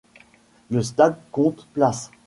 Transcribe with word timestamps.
Le 0.71 0.81
stade 0.81 1.15
compte 1.31 1.67
places. 1.75 2.09